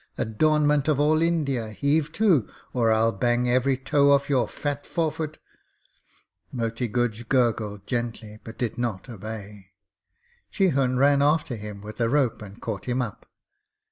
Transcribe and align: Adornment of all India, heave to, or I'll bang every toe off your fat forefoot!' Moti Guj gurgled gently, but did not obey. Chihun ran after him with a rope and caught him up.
Adornment 0.17 0.87
of 0.87 0.99
all 0.99 1.21
India, 1.21 1.69
heave 1.69 2.11
to, 2.13 2.49
or 2.73 2.91
I'll 2.91 3.11
bang 3.11 3.47
every 3.47 3.77
toe 3.77 4.09
off 4.13 4.31
your 4.31 4.47
fat 4.47 4.83
forefoot!' 4.83 5.37
Moti 6.51 6.87
Guj 6.89 7.29
gurgled 7.29 7.85
gently, 7.85 8.39
but 8.43 8.57
did 8.57 8.79
not 8.79 9.07
obey. 9.09 9.67
Chihun 10.51 10.97
ran 10.97 11.21
after 11.21 11.55
him 11.55 11.81
with 11.83 12.01
a 12.01 12.09
rope 12.09 12.41
and 12.41 12.59
caught 12.59 12.85
him 12.85 12.99
up. 12.99 13.27